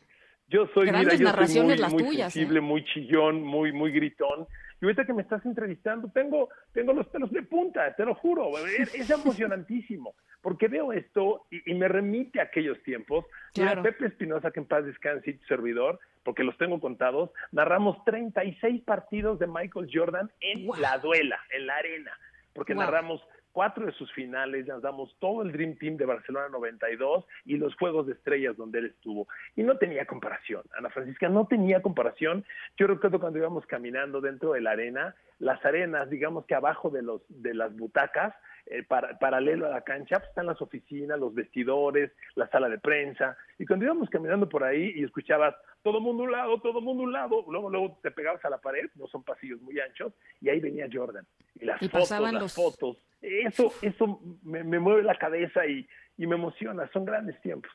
Yo 0.49 0.67
soy, 0.75 0.87
Grandes 0.87 1.19
mira, 1.19 1.33
yo 1.41 1.47
soy 1.47 1.63
muy, 1.63 1.77
las 1.77 1.93
muy 1.93 2.03
tuyas, 2.05 2.33
sensible, 2.33 2.59
¿eh? 2.59 2.63
muy 2.63 2.85
chillón, 2.85 3.43
muy, 3.43 3.73
muy 3.73 3.93
gritón. 3.93 4.47
Y 4.81 4.85
ahorita 4.85 5.05
que 5.05 5.13
me 5.13 5.23
estás 5.23 5.45
entrevistando, 5.45 6.09
tengo, 6.13 6.49
tengo 6.73 6.93
los 6.93 7.07
pelos 7.09 7.31
de 7.33 7.43
punta, 7.43 7.95
te 7.97 8.05
lo 8.05 8.15
juro. 8.15 8.57
Es, 8.59 8.95
es 8.95 9.11
emocionantísimo, 9.11 10.15
porque 10.41 10.69
veo 10.69 10.93
esto 10.93 11.47
y, 11.51 11.71
y 11.73 11.75
me 11.75 11.89
remite 11.89 12.41
a 12.41 12.45
aquellos 12.45 12.81
tiempos. 12.83 13.25
Mira, 13.57 13.73
Claro. 13.73 13.83
Pepe 13.83 14.07
Espinosa, 14.07 14.51
que 14.51 14.61
en 14.61 14.67
paz 14.67 14.85
descanse, 14.85 15.31
y 15.31 15.35
tu 15.35 15.45
servidor, 15.47 15.99
porque 16.23 16.45
los 16.45 16.57
tengo 16.59 16.81
contados, 16.81 17.31
narramos 17.53 18.03
36 18.05 18.83
partidos 18.85 19.39
de 19.39 19.49
Michael 19.49 19.89
Jordan 19.93 20.31
en 20.41 20.67
Wow. 20.67 20.77
la 20.77 20.99
duela, 20.99 21.39
en 21.51 21.67
la 21.67 21.77
arena, 21.77 22.13
porque 22.55 22.75
Wow. 22.75 22.85
narramos 22.85 23.21
cuatro 23.53 23.87
de 23.87 23.93
sus 23.93 24.13
finales, 24.13 24.67
nos 24.67 24.83
damos 24.83 25.15
todo 25.19 25.43
el 25.43 25.53
Dream 25.53 25.77
Team 25.77 25.97
de 25.97 26.07
Barcelona 26.07 26.49
92 26.49 27.25
y 27.45 27.57
los 27.57 27.75
Juegos 27.77 28.07
de 28.07 28.13
Estrellas 28.13 28.57
donde 28.57 28.79
él 28.81 28.87
estuvo. 28.87 29.29
Y 29.57 29.63
no 29.63 29.79
tenía 29.79 30.07
comparación, 30.07 30.63
Ana 30.77 30.91
Francisca, 30.91 31.29
no 31.29 31.47
tenía 31.47 31.83
comparación. 31.83 32.45
Yo 32.77 32.87
recuerdo 32.87 33.21
cuando 33.21 33.39
íbamos 33.39 33.67
caminando 33.67 34.21
dentro 34.21 34.53
de 34.53 34.61
la 34.61 34.73
arena, 34.73 35.15
las 35.39 35.65
arenas, 35.65 36.11
digamos 36.11 36.47
que 36.47 36.55
abajo 36.55 36.91
de, 36.91 37.03
los, 37.03 37.23
de 37.29 37.55
las 37.55 37.77
butacas, 37.77 38.35
eh, 38.71 38.83
para- 38.83 39.19
paralelo 39.19 39.67
a 39.67 39.71
la 39.71 39.83
cancha, 39.83 40.19
pues, 40.19 40.29
están 40.29 40.47
las 40.47 40.61
oficinas, 40.61 41.19
los 41.19 41.35
vestidores, 41.35 42.13
la 42.35 42.49
sala 42.49 42.69
de 42.69 42.79
prensa. 42.79 43.37
Y 43.59 43.67
cuando 43.67 43.85
íbamos 43.87 44.09
caminando 44.11 44.49
por 44.49 44.65
ahí 44.65 44.93
y 44.97 45.05
escuchabas 45.05 45.55
todo 45.83 46.01
mundo 46.01 46.25
un 46.25 46.33
lado, 46.33 46.61
todo 46.61 46.81
mundo 46.81 47.05
un 47.05 47.13
lado, 47.13 47.45
luego, 47.49 47.71
luego 47.71 47.99
te 48.03 48.11
pegabas 48.11 48.45
a 48.45 48.51
la 48.51 48.59
pared, 48.59 48.91
no 48.97 49.07
son 49.07 49.23
pasillos 49.23 49.61
muy 49.61 49.79
anchos, 49.81 50.13
y 50.41 50.49
ahí 50.49 50.61
venía 50.61 50.87
Jordan. 50.93 51.27
Y 51.61 51.65
las 51.65 51.81
Y 51.83 51.89
fotos, 51.89 52.11
las 52.11 52.33
los- 52.35 52.55
fotos, 52.55 52.97
eso, 53.21 53.73
eso 53.83 54.21
me, 54.43 54.63
me 54.65 54.79
mueve 54.79 55.03
la 55.03 55.17
cabeza 55.17 55.67
y, 55.67 55.89
y 56.17 56.27
me 56.27 56.35
emociona, 56.37 56.89
son 56.93 57.05
grandes 57.05 57.41
tiempos. 57.41 57.71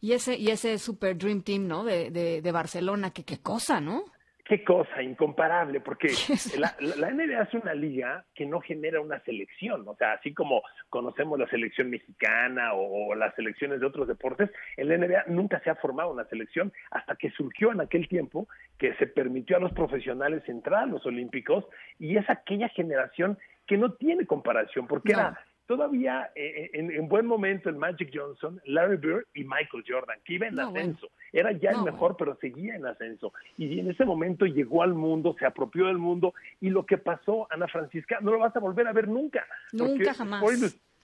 Y 0.00 0.12
ese, 0.12 0.36
y 0.36 0.48
ese 0.48 0.76
Super 0.78 1.16
Dream 1.16 1.42
Team, 1.42 1.66
¿no? 1.66 1.84
De, 1.84 2.10
de, 2.10 2.42
de 2.42 2.52
Barcelona, 2.52 3.12
que 3.12 3.24
qué 3.24 3.38
cosa, 3.40 3.80
¿no? 3.80 4.04
Qué 4.48 4.64
cosa, 4.64 5.02
incomparable, 5.02 5.80
porque 5.80 6.08
la, 6.58 7.10
NBA 7.10 7.42
es 7.42 7.52
una 7.52 7.74
liga 7.74 8.24
que 8.34 8.46
no 8.46 8.60
genera 8.60 8.98
una 8.98 9.20
selección, 9.20 9.86
o 9.86 9.94
sea, 9.96 10.12
así 10.12 10.32
como 10.32 10.62
conocemos 10.88 11.38
la 11.38 11.46
selección 11.50 11.90
mexicana 11.90 12.72
o, 12.72 13.08
o 13.10 13.14
las 13.14 13.34
selecciones 13.34 13.80
de 13.80 13.86
otros 13.86 14.08
deportes, 14.08 14.50
en 14.78 14.88
la 14.88 14.96
NBA 14.96 15.24
nunca 15.26 15.60
se 15.60 15.68
ha 15.68 15.74
formado 15.74 16.10
una 16.12 16.24
selección 16.24 16.72
hasta 16.90 17.16
que 17.16 17.30
surgió 17.32 17.72
en 17.72 17.82
aquel 17.82 18.08
tiempo 18.08 18.48
que 18.78 18.94
se 18.94 19.06
permitió 19.06 19.58
a 19.58 19.60
los 19.60 19.72
profesionales 19.72 20.42
entrar 20.48 20.84
a 20.84 20.86
los 20.86 21.04
Olímpicos 21.04 21.66
y 21.98 22.16
es 22.16 22.28
aquella 22.30 22.70
generación 22.70 23.36
que 23.66 23.76
no 23.76 23.92
tiene 23.92 24.24
comparación, 24.24 24.86
porque 24.86 25.12
No. 25.12 25.18
era 25.20 25.40
todavía 25.68 26.30
eh, 26.34 26.70
en, 26.72 26.90
en 26.90 27.08
buen 27.08 27.26
momento 27.26 27.68
el 27.68 27.76
Magic 27.76 28.10
Johnson, 28.12 28.58
Larry 28.64 28.96
Bird 28.96 29.26
y 29.34 29.44
Michael 29.44 29.84
Jordan, 29.86 30.18
que 30.24 30.32
iba 30.32 30.46
en 30.46 30.54
No, 30.54 30.68
ascenso. 30.68 31.10
Era 31.30 31.52
ya 31.52 31.72
No, 31.72 31.80
el 31.80 31.92
mejor, 31.92 32.16
pero 32.16 32.36
seguía 32.40 32.74
en 32.74 32.86
ascenso. 32.86 33.34
Y 33.58 33.78
en 33.78 33.90
ese 33.90 34.06
momento 34.06 34.46
llegó 34.46 34.82
al 34.82 34.94
mundo, 34.94 35.36
se 35.38 35.44
apropió 35.44 35.86
del 35.86 35.98
mundo, 35.98 36.32
y 36.62 36.70
lo 36.70 36.86
que 36.86 36.96
pasó, 36.96 37.46
Ana 37.50 37.68
Francisca, 37.68 38.18
no 38.22 38.32
lo 38.32 38.38
vas 38.38 38.56
a 38.56 38.60
volver 38.60 38.88
a 38.88 38.94
ver 38.94 39.08
nunca. 39.08 39.46
Nunca 39.72 40.14
jamás. 40.14 40.40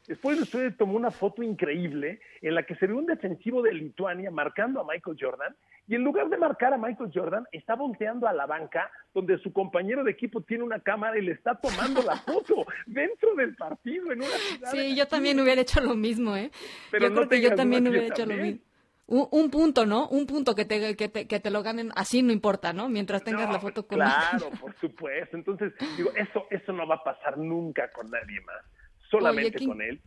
Después 0.06 0.40
usted 0.40 0.74
tomó 0.76 0.94
una 0.94 1.10
foto 1.10 1.42
increíble 1.42 2.20
en 2.42 2.54
la 2.54 2.64
que 2.64 2.74
se 2.76 2.86
ve 2.86 2.94
un 2.94 3.06
defensivo 3.06 3.62
de 3.62 3.72
Lituania 3.72 4.30
marcando 4.30 4.80
a 4.80 4.84
Michael 4.84 5.16
Jordan, 5.20 5.54
y 5.86 5.94
en 5.94 6.02
lugar 6.02 6.28
de 6.30 6.38
marcar 6.38 6.72
a 6.72 6.78
Michael 6.78 7.10
Jordan, 7.12 7.44
está 7.52 7.74
volteando 7.74 8.26
a 8.26 8.32
la 8.32 8.46
banca 8.46 8.90
donde 9.12 9.38
su 9.38 9.52
compañero 9.52 10.02
de 10.02 10.12
equipo 10.12 10.40
tiene 10.40 10.64
una 10.64 10.80
cámara 10.80 11.18
y 11.18 11.22
le 11.22 11.32
está 11.32 11.54
tomando 11.56 12.02
la 12.02 12.16
foto 12.26 12.64
dentro 12.86 13.34
del 13.34 13.54
partido 13.54 14.12
en 14.12 14.18
una 14.18 14.28
ciudad 14.28 14.72
de 14.72 14.78
Sí, 14.78 14.96
yo 14.96 15.06
también 15.06 15.38
hubiera 15.40 15.60
hecho 15.60 15.80
lo 15.80 15.94
mismo, 15.94 16.36
¿eh? 16.36 16.50
Pero 16.90 17.08
yo 17.08 17.10
no 17.10 17.16
creo 17.16 17.28
que 17.28 17.40
yo 17.42 17.54
también 17.54 17.86
hubiera 17.86 18.06
hecho 18.06 18.24
lo 18.24 18.34
mismo. 18.34 18.60
Un, 19.06 19.28
un 19.30 19.50
punto, 19.50 19.84
¿no? 19.84 20.08
Un 20.08 20.26
punto 20.26 20.54
que 20.54 20.64
te, 20.64 20.96
que, 20.96 21.08
te, 21.10 21.28
que 21.28 21.38
te 21.38 21.50
lo 21.50 21.62
ganen 21.62 21.90
así 21.94 22.22
no 22.22 22.32
importa, 22.32 22.72
¿no? 22.72 22.88
Mientras 22.88 23.22
tengas 23.22 23.46
No, 23.48 23.52
la 23.52 23.60
foto 23.60 23.86
con 23.86 23.98
Claro, 23.98 24.48
por 24.58 24.74
supuesto. 24.76 25.36
Entonces, 25.36 25.74
digo, 25.98 26.10
eso, 26.16 26.46
eso 26.48 26.72
no 26.72 26.86
va 26.86 26.94
a 26.94 27.04
pasar 27.04 27.36
nunca 27.36 27.90
con 27.90 28.10
nadie 28.10 28.40
más. 28.40 28.64
Solamente 29.10 29.58
Oye, 29.58 29.58
qué- 29.58 29.66
con 29.66 29.82
él. 29.82 30.00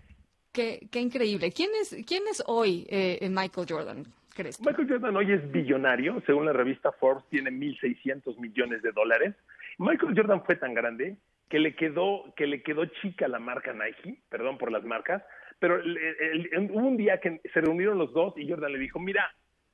Qué, 0.51 0.87
qué 0.91 0.99
increíble. 0.99 1.51
¿Quién 1.51 1.69
es, 1.81 1.95
quién 2.07 2.23
es 2.27 2.43
hoy 2.47 2.87
eh, 2.89 3.27
Michael 3.29 3.67
Jordan? 3.69 4.05
¿crees? 4.37 4.61
Michael 4.61 4.87
Jordan 4.87 5.15
hoy 5.17 5.31
es 5.31 5.51
billonario, 5.51 6.21
según 6.25 6.45
la 6.45 6.53
revista 6.53 6.91
Forbes, 6.93 7.25
tiene 7.29 7.51
1.600 7.51 8.37
millones 8.37 8.81
de 8.81 8.91
dólares. 8.91 9.35
Michael 9.77 10.13
Jordan 10.15 10.43
fue 10.45 10.55
tan 10.55 10.73
grande 10.73 11.17
que 11.49 11.59
le 11.59 11.75
quedó, 11.75 12.33
que 12.35 12.47
le 12.47 12.61
quedó 12.61 12.85
chica 13.01 13.27
la 13.27 13.39
marca 13.39 13.73
Nike, 13.73 14.19
perdón 14.29 14.57
por 14.57 14.71
las 14.71 14.83
marcas, 14.83 15.23
pero 15.59 15.79
hubo 15.79 16.87
un 16.87 16.97
día 16.97 17.19
que 17.19 17.41
se 17.53 17.61
reunieron 17.61 17.97
los 17.97 18.13
dos 18.13 18.33
y 18.37 18.47
Jordan 18.47 18.73
le 18.73 18.79
dijo, 18.79 18.99
mira, 18.99 19.25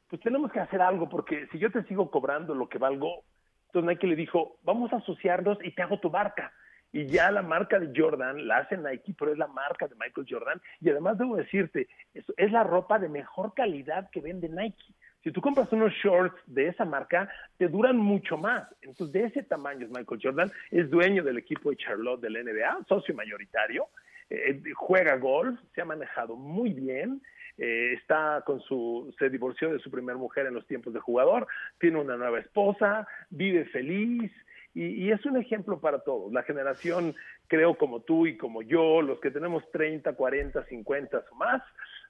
pues 0.09 0.21
tenemos 0.21 0.51
que 0.51 0.59
hacer 0.59 0.81
algo 0.81 1.09
porque 1.09 1.47
si 1.51 1.59
yo 1.59 1.71
te 1.71 1.83
sigo 1.83 2.09
cobrando 2.11 2.53
lo 2.55 2.69
que 2.69 2.77
valgo, 2.77 3.23
entonces 3.67 3.89
Nike 3.89 4.07
le 4.07 4.15
dijo, 4.15 4.59
vamos 4.63 4.93
a 4.93 4.97
asociarnos 4.97 5.57
y 5.63 5.71
te 5.71 5.81
hago 5.81 5.99
tu 5.99 6.09
marca. 6.09 6.53
Y 6.93 7.07
ya 7.07 7.31
la 7.31 7.41
marca 7.41 7.79
de 7.79 7.91
Jordan 7.93 8.47
la 8.47 8.59
hace 8.59 8.77
Nike, 8.77 9.13
pero 9.17 9.33
es 9.33 9.37
la 9.37 9.47
marca 9.47 9.87
de 9.87 9.95
Michael 9.95 10.27
Jordan. 10.29 10.61
Y 10.79 10.89
además 10.89 11.17
debo 11.17 11.35
decirte, 11.35 11.87
es, 12.13 12.23
es 12.37 12.51
la 12.51 12.63
ropa 12.63 12.99
de 12.99 13.09
mejor 13.09 13.53
calidad 13.53 14.09
que 14.11 14.21
vende 14.21 14.47
Nike. 14.47 14.93
Si 15.23 15.31
tú 15.31 15.41
compras 15.41 15.71
unos 15.71 15.93
shorts 15.93 16.35
de 16.47 16.67
esa 16.67 16.83
marca, 16.83 17.29
te 17.57 17.69
duran 17.69 17.97
mucho 17.97 18.37
más. 18.37 18.67
Entonces, 18.81 19.13
de 19.13 19.23
ese 19.23 19.43
tamaño 19.43 19.85
es 19.85 19.91
Michael 19.91 20.19
Jordan, 20.21 20.51
es 20.69 20.89
dueño 20.89 21.23
del 21.23 21.37
equipo 21.37 21.69
de 21.69 21.77
Charlotte 21.77 22.21
del 22.21 22.43
NBA, 22.43 22.85
socio 22.89 23.15
mayoritario, 23.15 23.87
eh, 24.29 24.61
juega 24.75 25.15
golf, 25.15 25.57
se 25.73 25.81
ha 25.81 25.85
manejado 25.85 26.35
muy 26.35 26.73
bien, 26.73 27.21
eh, 27.57 27.93
está 27.93 28.43
con 28.45 28.59
su, 28.61 29.15
se 29.17 29.29
divorció 29.29 29.71
de 29.71 29.79
su 29.79 29.89
primera 29.89 30.17
mujer 30.17 30.47
en 30.47 30.55
los 30.55 30.67
tiempos 30.67 30.93
de 30.93 30.99
jugador, 30.99 31.47
tiene 31.79 32.01
una 32.01 32.17
nueva 32.17 32.39
esposa, 32.39 33.07
vive 33.29 33.63
feliz, 33.65 34.31
y, 34.73 35.11
es 35.11 35.25
un 35.25 35.37
ejemplo 35.37 35.79
para 35.79 35.99
todos. 35.99 36.33
La 36.33 36.43
generación, 36.43 37.15
creo, 37.47 37.75
como 37.75 38.01
tú 38.01 38.25
y 38.25 38.37
como 38.37 38.61
yo, 38.61 39.01
los 39.01 39.19
que 39.19 39.31
tenemos 39.31 39.63
30, 39.71 40.13
40, 40.13 40.65
50 40.65 41.23
o 41.31 41.35
más, 41.35 41.61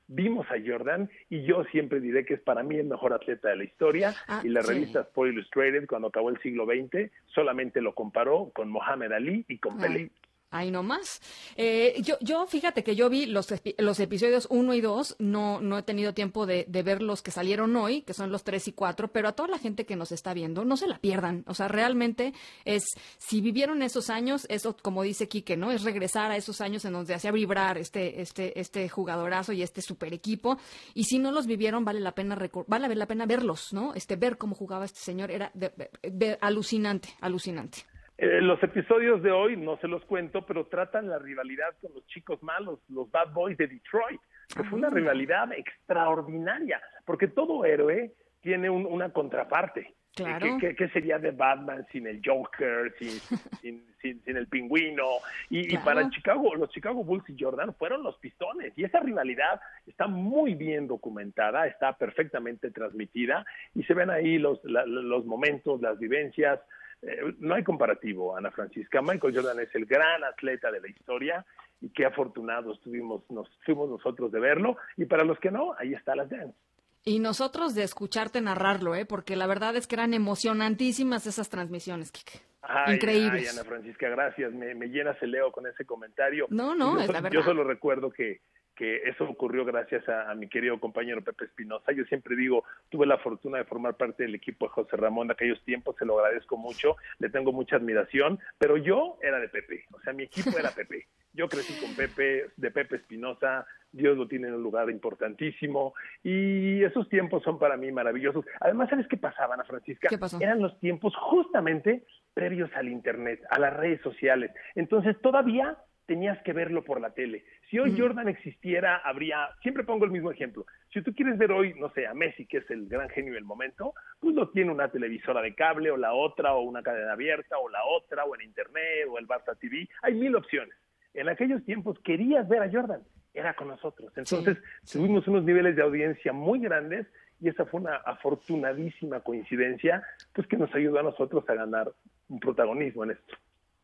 vimos 0.07 0.45
a 0.49 0.55
Jordan 0.65 1.09
y 1.29 1.43
yo 1.43 1.63
siempre 1.65 1.99
diré 1.99 2.25
que 2.25 2.35
es 2.35 2.41
para 2.41 2.63
mí 2.63 2.75
el 2.77 2.87
mejor 2.87 3.13
atleta 3.13 3.49
de 3.49 3.57
la 3.57 3.63
historia 3.63 4.13
Ah, 4.27 4.41
y 4.43 4.49
la 4.49 4.61
sí. 4.61 4.73
revista 4.73 5.01
Sport 5.01 5.31
Illustrated 5.31 5.87
cuando 5.87 6.09
acabó 6.09 6.29
el 6.29 6.39
siglo 6.39 6.65
XX 6.65 7.11
solamente 7.27 7.81
lo 7.81 7.95
comparó 7.95 8.51
con 8.53 8.69
Mohamed 8.69 9.11
Ali 9.11 9.45
y 9.47 9.57
con 9.59 9.77
Pelé. 9.77 10.11
Ahí 10.53 10.69
nomás. 10.69 11.19
Eh, 11.55 11.95
yo, 12.03 12.15
yo, 12.21 12.45
fíjate 12.45 12.83
que 12.83 12.95
yo 12.95 13.09
vi 13.09 13.25
los, 13.25 13.47
los 13.79 13.99
episodios 13.99 14.47
1 14.51 14.73
y 14.75 14.81
2, 14.81 15.15
no, 15.17 15.59
no 15.61 15.79
he 15.79 15.83
tenido 15.83 16.13
tiempo 16.13 16.45
de, 16.45 16.65
de 16.67 16.83
ver 16.83 17.01
los 17.01 17.23
que 17.23 17.31
salieron 17.31 17.75
hoy, 17.75 18.03
que 18.03 18.13
son 18.13 18.31
los 18.31 18.43
3 18.43 18.67
y 18.67 18.71
4, 18.73 19.11
pero 19.11 19.27
a 19.27 19.31
toda 19.31 19.49
la 19.49 19.57
gente 19.57 19.85
que 19.87 19.95
nos 19.95 20.11
está 20.11 20.33
viendo, 20.35 20.63
no 20.63 20.77
se 20.77 20.87
la 20.87 20.99
pierdan. 20.99 21.43
O 21.47 21.55
sea, 21.55 21.67
realmente 21.69 22.33
es, 22.65 22.83
si 23.17 23.41
vivieron 23.41 23.81
esos 23.81 24.11
años, 24.11 24.45
eso, 24.47 24.77
como 24.79 25.01
dice 25.01 25.27
Quique, 25.27 25.57
¿no? 25.57 25.71
Es 25.71 25.81
regresar 25.81 26.29
a 26.31 26.37
esos 26.37 26.61
años 26.61 26.85
en 26.85 26.93
donde 26.93 27.15
hacía 27.15 27.31
vibrar 27.31 27.79
este, 27.79 28.21
este, 28.21 28.59
este 28.59 28.87
jugadorazo 28.89 29.53
y 29.53 29.63
este 29.63 29.81
super 29.81 30.13
equipo. 30.13 30.59
Y 30.93 31.05
si 31.05 31.17
no 31.17 31.31
los 31.31 31.47
vivieron, 31.47 31.83
vale 31.83 31.99
la 31.99 32.13
pena, 32.13 32.37
vale 32.67 32.95
la 32.95 33.07
pena 33.07 33.25
verlos, 33.25 33.73
¿no? 33.73 33.95
Este, 33.95 34.15
ver 34.17 34.37
cómo 34.37 34.53
jugaba 34.55 34.85
este 34.85 34.99
señor 34.99 35.31
era 35.31 35.51
de- 35.55 36.37
alucinante, 36.41 37.09
alucinante. 37.21 37.85
Eh, 38.17 38.41
los 38.41 38.61
episodios 38.61 39.23
de 39.23 39.31
hoy 39.31 39.57
no 39.57 39.77
se 39.77 39.87
los 39.87 40.03
cuento, 40.05 40.45
pero 40.45 40.65
tratan 40.67 41.09
la 41.09 41.17
rivalidad 41.19 41.75
con 41.81 41.93
los 41.93 42.05
chicos 42.07 42.41
malos, 42.43 42.79
los 42.89 43.09
Bad 43.09 43.33
Boys 43.33 43.57
de 43.57 43.67
Detroit, 43.67 44.21
que 44.55 44.63
fue 44.65 44.77
una 44.77 44.89
rivalidad 44.89 45.51
extraordinaria, 45.53 46.81
porque 47.05 47.27
todo 47.27 47.65
héroe 47.65 48.11
tiene 48.41 48.69
un- 48.69 48.85
una 48.85 49.09
contraparte. 49.09 49.93
Claro. 50.15 50.45
¿Qué, 50.59 50.67
qué- 50.69 50.75
qué 50.75 50.89
sería 50.89 51.17
de 51.17 51.31
Batman 51.31 51.87
sin 51.91 52.05
el 52.05 52.21
Joker, 52.23 52.93
sin, 52.99 53.09
sin, 53.61 53.83
sin- 53.99 54.21
sin 54.23 54.37
el 54.37 54.47
pingüino? 54.47 55.03
Y, 55.49 55.73
y 55.73 55.77
para 55.79 56.07
Chicago, 56.11 56.53
los 56.53 56.69
Chicago 56.69 57.03
Bulls 57.03 57.27
y 57.29 57.35
Jordan 57.41 57.73
fueron 57.73 58.03
los 58.03 58.15
pistones. 58.19 58.73
Y 58.77 58.83
esa 58.83 58.99
rivalidad 58.99 59.59
está 59.87 60.05
muy 60.05 60.53
bien 60.53 60.85
documentada, 60.87 61.65
está 61.65 61.97
perfectamente 61.97 62.69
transmitida 62.69 63.43
y 63.73 63.83
se 63.85 63.95
ven 63.95 64.11
ahí 64.11 64.37
los, 64.37 64.63
la- 64.65 64.85
los 64.85 65.25
momentos, 65.25 65.81
las 65.81 65.97
vivencias. 65.97 66.59
Eh, 67.05 67.35
no 67.39 67.55
hay 67.55 67.63
comparativo, 67.63 68.35
Ana 68.35 68.51
Francisca. 68.51 69.01
Michael 69.01 69.35
Jordan 69.35 69.59
es 69.59 69.73
el 69.75 69.85
gran 69.85 70.23
atleta 70.23 70.71
de 70.71 70.81
la 70.81 70.87
historia 70.87 71.45
y 71.81 71.89
qué 71.89 72.05
afortunados 72.05 72.79
tuvimos, 72.81 73.29
nos 73.29 73.49
fuimos 73.65 73.89
nosotros 73.89 74.31
de 74.31 74.39
verlo. 74.39 74.77
Y 74.97 75.05
para 75.05 75.23
los 75.23 75.39
que 75.39 75.51
no, 75.51 75.73
ahí 75.77 75.93
está 75.93 76.15
las 76.15 76.29
dance. 76.29 76.57
Y 77.05 77.19
nosotros 77.19 77.75
de 77.75 77.83
escucharte 77.83 78.39
narrarlo, 78.39 78.95
¿eh? 78.95 79.05
Porque 79.05 79.35
la 79.35 79.45
verdad 79.45 79.75
es 79.75 79.87
que 79.87 79.95
eran 79.95 80.13
emocionantísimas 80.13 81.27
esas 81.27 81.49
transmisiones, 81.49 82.11
Kike. 82.11 82.39
Increíbles. 82.87 83.49
Ay, 83.49 83.57
Ana 83.57 83.67
Francisca, 83.67 84.07
gracias. 84.07 84.53
Me, 84.53 84.73
me 84.73 84.87
llenas 84.87 85.21
el 85.21 85.31
leo 85.31 85.51
con 85.51 85.67
ese 85.67 85.83
comentario. 85.83 86.47
No, 86.49 86.75
no, 86.75 86.95
yo, 86.95 87.01
es 87.01 87.07
la 87.09 87.19
verdad. 87.19 87.31
yo 87.31 87.43
solo 87.43 87.65
recuerdo 87.65 88.09
que, 88.09 88.39
que 88.75 88.97
eso 89.05 89.25
ocurrió 89.25 89.65
gracias 89.65 90.07
a, 90.09 90.31
a 90.31 90.35
mi 90.35 90.47
querido 90.47 90.79
compañero 90.79 91.21
Pepe 91.21 91.45
Espinosa. 91.45 91.91
Yo 91.91 92.03
siempre 92.05 92.35
digo, 92.35 92.63
tuve 92.89 93.05
la 93.05 93.17
fortuna 93.17 93.57
de 93.57 93.65
formar 93.65 93.95
parte 93.95 94.23
del 94.23 94.35
equipo 94.35 94.65
de 94.65 94.71
José 94.71 94.97
Ramón 94.97 95.27
de 95.27 95.33
aquellos 95.33 95.63
tiempos, 95.63 95.95
se 95.97 96.05
lo 96.05 96.19
agradezco 96.19 96.57
mucho, 96.57 96.95
le 97.19 97.29
tengo 97.29 97.51
mucha 97.51 97.75
admiración, 97.75 98.39
pero 98.57 98.77
yo 98.77 99.17
era 99.21 99.39
de 99.39 99.49
Pepe, 99.49 99.85
o 99.91 99.99
sea, 100.01 100.13
mi 100.13 100.23
equipo 100.23 100.57
era 100.57 100.71
Pepe. 100.71 101.07
Yo 101.35 101.49
crecí 101.49 101.73
con 101.81 101.95
Pepe, 101.95 102.51
de 102.57 102.69
Pepe 102.69 102.97
Espinosa, 102.97 103.65
Dios 103.91 104.15
lo 104.15 104.27
tiene 104.27 104.49
en 104.49 104.55
un 104.55 104.63
lugar 104.63 104.89
importantísimo 104.91 105.95
y 106.23 106.83
esos 106.83 107.09
tiempos 107.09 107.41
son 107.43 107.57
para 107.57 107.75
mí 107.75 107.91
maravillosos. 107.91 108.45
Además, 108.59 108.89
¿sabes 108.89 109.07
qué 109.07 109.17
pasaba, 109.17 109.55
Ana 109.55 109.63
Francisca? 109.63 110.09
¿Qué 110.09 110.17
pasó? 110.17 110.37
Eran 110.39 110.61
los 110.61 110.79
tiempos 110.79 111.15
justamente 111.15 112.03
previos 112.33 112.69
al 112.75 112.87
Internet, 112.87 113.41
a 113.49 113.59
las 113.59 113.75
redes 113.75 114.01
sociales. 114.01 114.51
Entonces, 114.75 115.19
todavía 115.21 115.77
tenías 116.05 116.41
que 116.43 116.53
verlo 116.53 116.83
por 116.83 116.99
la 116.99 117.13
tele. 117.13 117.45
Si 117.69 117.79
hoy 117.79 117.97
Jordan 117.97 118.27
existiera, 118.27 118.97
habría, 118.97 119.49
siempre 119.61 119.83
pongo 119.83 120.05
el 120.05 120.11
mismo 120.11 120.31
ejemplo. 120.31 120.65
Si 120.91 121.01
tú 121.01 121.13
quieres 121.13 121.37
ver 121.37 121.51
hoy, 121.51 121.73
no 121.79 121.89
sé, 121.91 122.07
a 122.07 122.13
Messi, 122.13 122.45
que 122.45 122.57
es 122.57 122.69
el 122.69 122.87
gran 122.87 123.09
genio 123.09 123.33
del 123.33 123.45
momento, 123.45 123.93
pues 124.19 124.35
lo 124.35 124.49
tiene 124.49 124.71
una 124.71 124.89
televisora 124.89 125.41
de 125.41 125.55
cable 125.55 125.91
o 125.91 125.97
la 125.97 126.13
otra, 126.13 126.53
o 126.53 126.61
una 126.61 126.83
cadena 126.83 127.13
abierta, 127.13 127.57
o 127.57 127.69
la 127.69 127.83
otra, 127.85 128.25
o 128.25 128.35
en 128.35 128.41
Internet, 128.41 129.07
o 129.09 129.17
el 129.17 129.27
Barça 129.27 129.57
TV. 129.57 129.87
Hay 130.01 130.13
mil 130.15 130.35
opciones. 130.35 130.75
En 131.13 131.29
aquellos 131.29 131.63
tiempos 131.65 131.99
querías 131.99 132.47
ver 132.47 132.61
a 132.63 132.71
Jordan, 132.71 133.01
era 133.33 133.53
con 133.55 133.67
nosotros. 133.67 134.11
Entonces 134.15 134.57
tuvimos 134.91 135.27
unos 135.27 135.43
niveles 135.43 135.75
de 135.75 135.81
audiencia 135.81 136.33
muy 136.33 136.59
grandes 136.59 137.07
y 137.39 137.49
esa 137.49 137.65
fue 137.65 137.81
una 137.81 137.97
afortunadísima 137.97 139.19
coincidencia, 139.19 140.03
pues 140.33 140.47
que 140.47 140.57
nos 140.57 140.73
ayudó 140.73 140.99
a 140.99 141.03
nosotros 141.03 141.43
a 141.49 141.55
ganar 141.55 141.91
un 142.29 142.39
protagonismo 142.39 143.03
en 143.03 143.11
esto. 143.11 143.35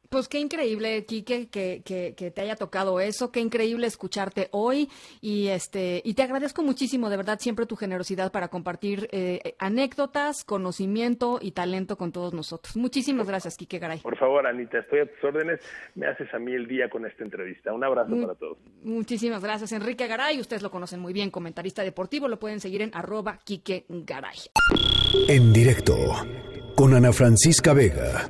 Pues 0.09 0.27
qué 0.27 0.39
increíble, 0.39 1.05
Quique, 1.05 1.49
que, 1.49 1.83
que, 1.85 2.15
que 2.17 2.31
te 2.31 2.41
haya 2.41 2.55
tocado 2.55 2.99
eso, 2.99 3.31
qué 3.31 3.41
increíble 3.41 3.85
escucharte 3.85 4.49
hoy 4.51 4.89
y 5.21 5.49
este 5.49 6.01
y 6.03 6.15
te 6.15 6.23
agradezco 6.23 6.63
muchísimo, 6.63 7.11
de 7.11 7.17
verdad, 7.17 7.37
siempre 7.39 7.67
tu 7.67 7.75
generosidad 7.75 8.31
para 8.31 8.47
compartir 8.47 9.07
eh, 9.11 9.55
anécdotas, 9.59 10.43
conocimiento 10.43 11.37
y 11.39 11.51
talento 11.51 11.95
con 11.95 12.11
todos 12.11 12.33
nosotros. 12.33 12.75
Muchísimas 12.75 13.27
gracias, 13.27 13.55
Quique 13.55 13.77
Garay. 13.77 13.99
Por 13.99 14.17
favor, 14.17 14.47
Anita, 14.47 14.79
estoy 14.79 15.01
a 15.01 15.05
tus 15.05 15.23
órdenes. 15.23 15.59
Me 15.93 16.07
haces 16.07 16.33
a 16.33 16.39
mí 16.39 16.53
el 16.53 16.67
día 16.67 16.89
con 16.89 17.05
esta 17.05 17.23
entrevista. 17.23 17.71
Un 17.71 17.83
abrazo 17.83 18.19
para 18.19 18.33
todos. 18.33 18.57
Muchísimas 18.83 19.43
gracias, 19.43 19.71
Enrique 19.73 20.07
Garay. 20.07 20.39
Ustedes 20.39 20.63
lo 20.63 20.71
conocen 20.71 20.99
muy 20.99 21.13
bien, 21.13 21.29
comentarista 21.29 21.83
deportivo. 21.83 22.27
Lo 22.27 22.39
pueden 22.39 22.59
seguir 22.59 22.81
en 22.81 22.89
arroba 22.95 23.37
Quique 23.43 23.85
Garay. 23.87 24.37
En 25.27 25.53
directo 25.53 25.95
con 26.75 26.95
Ana 26.95 27.11
Francisca 27.11 27.73
Vega. 27.73 28.27